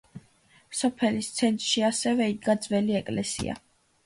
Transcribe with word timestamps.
სოფელის 0.79 1.29
ცენტრში 1.41 1.83
ასევე 1.91 2.29
იდგა 2.35 2.57
ძველი 2.65 2.99
ეკლესია. 3.03 3.61